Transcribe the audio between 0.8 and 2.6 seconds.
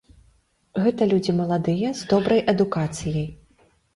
Гэта людзі маладыя, з добрай